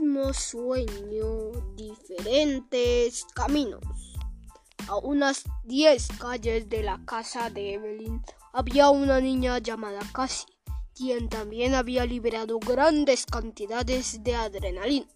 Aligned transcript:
mismo 0.00 0.32
sueño, 0.32 1.50
diferentes 1.76 3.26
caminos. 3.34 3.82
A 4.88 4.96
unas 4.96 5.44
10 5.64 6.08
calles 6.18 6.68
de 6.70 6.82
la 6.82 7.04
casa 7.04 7.50
de 7.50 7.74
Evelyn 7.74 8.22
había 8.52 8.88
una 8.88 9.20
niña 9.20 9.58
llamada 9.58 10.00
Cassie, 10.12 10.48
quien 10.94 11.28
también 11.28 11.74
había 11.74 12.06
liberado 12.06 12.58
grandes 12.58 13.26
cantidades 13.26 14.24
de 14.24 14.34
adrenalina, 14.34 15.06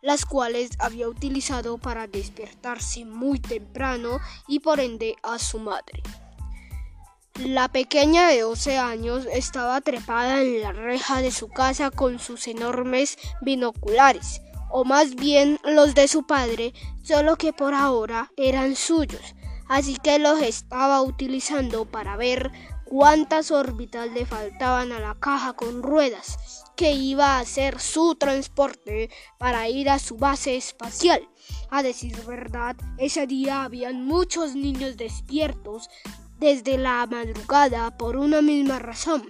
las 0.00 0.24
cuales 0.24 0.70
había 0.78 1.08
utilizado 1.08 1.78
para 1.78 2.06
despertarse 2.06 3.04
muy 3.04 3.40
temprano 3.40 4.20
y 4.46 4.60
por 4.60 4.78
ende 4.78 5.16
a 5.24 5.38
su 5.40 5.58
madre. 5.58 6.02
La 7.46 7.68
pequeña 7.68 8.28
de 8.28 8.42
12 8.42 8.76
años 8.76 9.26
estaba 9.32 9.80
trepada 9.80 10.42
en 10.42 10.60
la 10.60 10.72
reja 10.72 11.22
de 11.22 11.30
su 11.30 11.48
casa 11.48 11.90
con 11.90 12.18
sus 12.18 12.46
enormes 12.46 13.16
binoculares, 13.40 14.42
o 14.68 14.84
más 14.84 15.14
bien 15.14 15.58
los 15.64 15.94
de 15.94 16.06
su 16.06 16.26
padre, 16.26 16.74
solo 17.02 17.36
que 17.36 17.54
por 17.54 17.72
ahora 17.72 18.30
eran 18.36 18.76
suyos, 18.76 19.34
así 19.68 19.96
que 19.96 20.18
los 20.18 20.42
estaba 20.42 21.00
utilizando 21.00 21.86
para 21.86 22.18
ver 22.18 22.52
cuántas 22.84 23.50
órbitas 23.50 24.10
le 24.10 24.26
faltaban 24.26 24.92
a 24.92 25.00
la 25.00 25.14
caja 25.14 25.54
con 25.54 25.82
ruedas 25.82 26.36
que 26.76 26.92
iba 26.92 27.38
a 27.38 27.44
ser 27.46 27.80
su 27.80 28.16
transporte 28.16 29.08
para 29.38 29.66
ir 29.68 29.88
a 29.88 29.98
su 29.98 30.16
base 30.16 30.56
espacial. 30.56 31.26
A 31.70 31.82
decir 31.82 32.16
verdad, 32.26 32.76
ese 32.98 33.26
día 33.26 33.64
habían 33.64 34.04
muchos 34.04 34.54
niños 34.54 34.98
despiertos 34.98 35.88
desde 36.40 36.78
la 36.78 37.06
madrugada 37.06 37.96
por 37.98 38.16
una 38.16 38.40
misma 38.40 38.78
razón, 38.78 39.28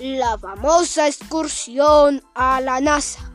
la 0.00 0.36
famosa 0.36 1.06
excursión 1.06 2.22
a 2.34 2.60
la 2.60 2.80
NASA. 2.80 3.30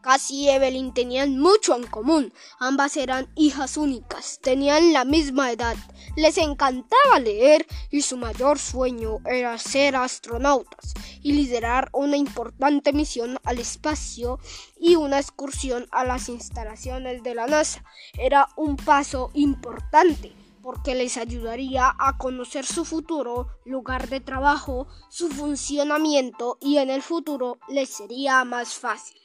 Cassie 0.00 0.36
y 0.36 0.48
Evelyn 0.50 0.92
tenían 0.94 1.40
mucho 1.40 1.74
en 1.74 1.86
común. 1.86 2.32
Ambas 2.60 2.96
eran 2.96 3.26
hijas 3.34 3.76
únicas, 3.76 4.38
tenían 4.40 4.92
la 4.92 5.04
misma 5.04 5.50
edad, 5.50 5.76
les 6.14 6.38
encantaba 6.38 7.18
leer 7.18 7.66
y 7.90 8.02
su 8.02 8.18
mayor 8.18 8.58
sueño 8.60 9.18
era 9.26 9.58
ser 9.58 9.96
astronautas 9.96 10.94
y 11.22 11.32
liderar 11.32 11.88
una 11.92 12.16
importante 12.16 12.92
misión 12.92 13.38
al 13.44 13.58
espacio 13.58 14.38
y 14.78 14.94
una 14.94 15.18
excursión 15.18 15.88
a 15.90 16.04
las 16.04 16.28
instalaciones 16.28 17.24
de 17.24 17.34
la 17.34 17.46
NASA. 17.46 17.82
Era 18.16 18.48
un 18.56 18.76
paso 18.76 19.30
importante 19.32 20.43
porque 20.64 20.94
les 20.94 21.18
ayudaría 21.18 21.94
a 21.98 22.16
conocer 22.16 22.64
su 22.64 22.86
futuro 22.86 23.48
lugar 23.66 24.08
de 24.08 24.20
trabajo, 24.20 24.88
su 25.10 25.28
funcionamiento 25.28 26.56
y 26.58 26.78
en 26.78 26.88
el 26.88 27.02
futuro 27.02 27.58
les 27.68 27.90
sería 27.90 28.42
más 28.44 28.72
fácil. 28.72 29.20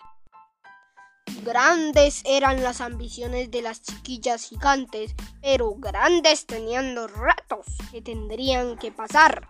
Grandes 1.46 2.24
eran 2.26 2.62
las 2.62 2.82
ambiciones 2.82 3.50
de 3.52 3.62
las 3.62 3.82
chiquillas 3.82 4.50
gigantes, 4.50 5.16
pero 5.42 5.76
grandes 5.78 6.46
tenían 6.46 6.94
los 6.94 7.10
retos 7.10 7.68
que 7.90 8.02
tendrían 8.02 8.78
que 8.78 8.92
pasar. 8.92 9.48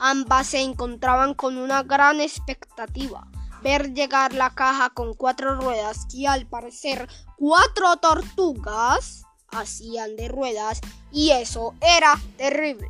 Ambas 0.00 0.48
se 0.48 0.60
encontraban 0.60 1.34
con 1.34 1.56
una 1.56 1.84
gran 1.84 2.20
expectativa, 2.20 3.28
ver 3.62 3.94
llegar 3.94 4.32
la 4.32 4.50
caja 4.56 4.90
con 4.90 5.14
cuatro 5.14 5.54
ruedas 5.54 6.12
y 6.12 6.26
al 6.26 6.48
parecer 6.48 7.08
cuatro 7.36 7.96
tortugas 7.98 9.22
hacían 9.50 10.16
de 10.16 10.28
ruedas 10.28 10.80
y 11.12 11.30
eso 11.30 11.74
era 11.80 12.20
terrible. 12.36 12.88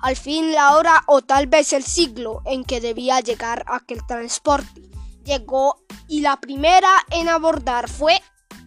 Al 0.00 0.16
fin 0.16 0.52
la 0.52 0.76
hora 0.76 1.04
o 1.06 1.22
tal 1.22 1.46
vez 1.46 1.72
el 1.72 1.84
siglo 1.84 2.42
en 2.44 2.64
que 2.64 2.80
debía 2.80 3.20
llegar 3.20 3.64
aquel 3.68 4.04
transporte 4.06 4.82
llegó 5.24 5.76
y 6.08 6.20
la 6.20 6.40
primera 6.40 6.90
en 7.10 7.28
abordar 7.28 7.88
fue 7.88 8.20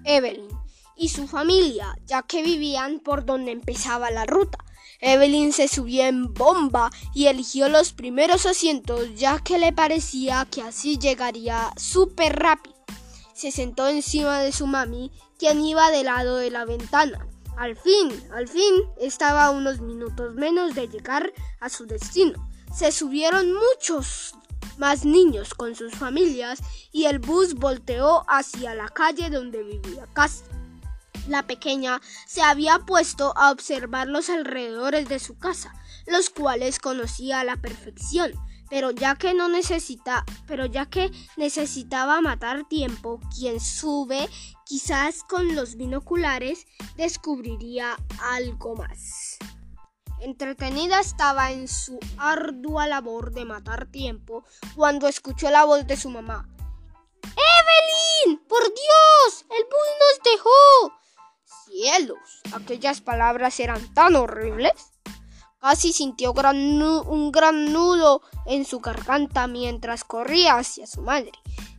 Evelyn 0.06 0.48
y 0.96 1.10
su 1.10 1.28
familia, 1.28 1.94
ya 2.06 2.22
que 2.22 2.42
vivían 2.42 3.00
por 3.00 3.26
donde 3.26 3.52
empezaba 3.52 4.12
la 4.12 4.26
ruta. 4.26 4.58
Evelyn 5.02 5.52
se 5.52 5.68
subió 5.68 6.06
en 6.06 6.34
bomba 6.34 6.90
y 7.14 7.28
eligió 7.28 7.68
los 7.68 7.92
primeros 7.92 8.46
asientos 8.46 9.14
ya 9.16 9.40
que 9.40 9.60
le 9.60 9.74
parecía 9.74 10.48
que 10.50 10.62
así 10.62 10.98
llegaría 10.98 11.74
súper 11.76 12.40
rápido 12.40 12.76
se 13.36 13.52
sentó 13.52 13.88
encima 13.90 14.40
de 14.40 14.54
su 14.54 14.66
mami, 14.66 15.12
quien 15.38 15.64
iba 15.64 15.92
del 15.92 16.06
lado 16.06 16.38
de 16.38 16.50
la 16.50 16.64
ventana. 16.64 17.28
Al 17.58 17.76
fin, 17.76 18.10
al 18.34 18.48
fin, 18.48 18.74
estaba 18.98 19.52
unos 19.52 19.82
minutos 19.82 20.34
menos 20.36 20.74
de 20.74 20.88
llegar 20.88 21.34
a 21.60 21.70
su 21.70 21.86
destino. 21.86 22.50
Se 22.74 22.94
subieron 22.94 23.54
muchos 23.54 24.36
más 24.78 25.06
niños 25.06 25.54
con 25.54 25.76
sus 25.76 25.94
familias 25.96 26.60
y 26.94 27.06
el 27.06 27.20
bus 27.20 27.56
volteó 27.56 28.24
hacia 28.30 28.74
la 28.74 28.88
calle 28.88 29.30
donde 29.30 29.64
vivía 29.64 30.08
Cassie. 30.14 30.46
La 31.28 31.44
pequeña 31.44 32.02
se 32.26 32.42
había 32.42 32.80
puesto 32.80 33.34
a 33.38 33.52
observar 33.52 34.08
los 34.08 34.30
alrededores 34.30 35.10
de 35.10 35.20
su 35.20 35.38
casa, 35.38 35.74
los 36.08 36.30
cuales 36.30 36.80
conocía 36.80 37.42
a 37.42 37.44
la 37.44 37.58
perfección 37.58 38.32
pero 38.70 38.92
ya 38.92 39.16
que 39.16 39.34
no 39.34 39.50
necesita, 39.50 40.26
pero 40.48 40.66
ya 40.66 40.86
que 40.86 41.12
necesitaba 41.38 42.22
matar 42.22 42.68
tiempo, 42.68 43.20
quien 43.36 43.60
sube 43.60 44.30
quizás 44.66 45.24
con 45.24 45.56
los 45.56 45.76
binoculares 45.76 46.68
descubriría 46.96 47.96
algo 48.22 48.76
más. 48.76 49.38
Entretenida 50.20 51.00
estaba 51.00 51.52
en 51.52 51.68
su 51.68 52.00
ardua 52.18 52.88
labor 52.88 53.32
de 53.32 53.46
matar 53.46 53.86
tiempo 53.86 54.44
cuando 54.76 55.08
escuchó 55.08 55.52
la 55.52 55.66
voz 55.66 55.86
de 55.86 55.98
su 55.98 56.10
mamá. 56.10 56.50
¡Evelyn! 57.24 58.40
¡Por 58.48 58.64
Dios! 58.64 59.46
¡El 59.50 59.64
bus 59.64 59.90
nos 60.00 60.34
dejó! 60.34 61.00
¡Cielos! 61.66 62.42
Aquellas 62.54 63.02
palabras 63.02 63.60
eran 63.60 63.94
tan 63.94 64.16
horribles 64.16 64.95
Casi 65.66 65.94
sintió 65.94 66.32
un 66.32 67.32
gran 67.32 67.74
nudo 67.74 68.22
en 68.46 68.66
su 68.66 68.82
garganta 68.82 69.48
mientras 69.48 70.04
corría 70.04 70.58
hacia 70.58 70.86
su 70.86 71.02
madre. 71.02 71.32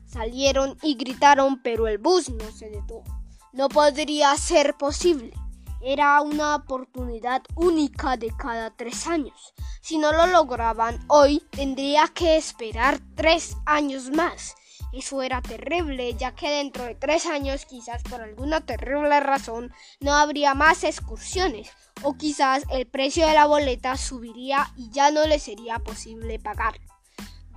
Salieron 0.04 0.76
y 0.82 0.96
gritaron, 0.96 1.62
pero 1.62 1.86
el 1.86 1.98
bus 1.98 2.28
no 2.30 2.50
se 2.50 2.68
detuvo. 2.68 3.04
No 3.52 3.68
podría 3.68 4.36
ser 4.38 4.76
posible. 4.76 5.32
Era 5.80 6.20
una 6.20 6.56
oportunidad 6.56 7.42
única 7.54 8.16
de 8.16 8.32
cada 8.36 8.72
tres 8.72 9.06
años. 9.06 9.54
Si 9.82 9.98
no 9.98 10.10
lo 10.10 10.26
lograban 10.26 10.98
hoy, 11.06 11.44
tendría 11.52 12.08
que 12.08 12.36
esperar 12.36 12.98
tres 13.14 13.56
años 13.66 14.10
más. 14.10 14.56
Eso 14.92 15.22
era 15.22 15.42
terrible, 15.42 16.14
ya 16.14 16.34
que 16.34 16.48
dentro 16.48 16.84
de 16.84 16.94
tres 16.94 17.26
años, 17.26 17.66
quizás 17.66 18.02
por 18.04 18.20
alguna 18.20 18.60
terrible 18.60 19.20
razón, 19.20 19.72
no 20.00 20.14
habría 20.14 20.54
más 20.54 20.84
excursiones, 20.84 21.70
o 22.02 22.16
quizás 22.16 22.64
el 22.70 22.86
precio 22.86 23.26
de 23.26 23.34
la 23.34 23.46
boleta 23.46 23.96
subiría 23.96 24.72
y 24.76 24.90
ya 24.90 25.10
no 25.10 25.26
le 25.26 25.38
sería 25.38 25.78
posible 25.78 26.38
pagar. 26.38 26.80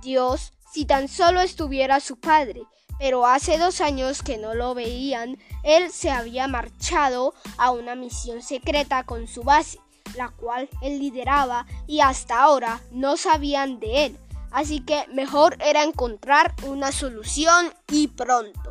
Dios, 0.02 0.52
si 0.72 0.84
tan 0.84 1.08
solo 1.08 1.40
estuviera 1.40 2.00
su 2.00 2.18
padre, 2.18 2.62
pero 2.98 3.26
hace 3.26 3.56
dos 3.56 3.80
años 3.80 4.22
que 4.22 4.36
no 4.36 4.54
lo 4.54 4.74
veían, 4.74 5.38
él 5.62 5.90
se 5.90 6.10
había 6.10 6.48
marchado 6.48 7.32
a 7.56 7.70
una 7.70 7.94
misión 7.94 8.42
secreta 8.42 9.04
con 9.04 9.26
su 9.26 9.42
base, 9.42 9.78
la 10.16 10.28
cual 10.28 10.68
él 10.82 10.98
lideraba 10.98 11.66
y 11.86 12.00
hasta 12.00 12.42
ahora 12.42 12.80
no 12.90 13.16
sabían 13.16 13.80
de 13.80 14.06
él. 14.06 14.18
Así 14.50 14.80
que 14.80 15.06
mejor 15.12 15.56
era 15.60 15.84
encontrar 15.84 16.54
una 16.64 16.92
solución 16.92 17.72
y 17.88 18.08
pronto. 18.08 18.69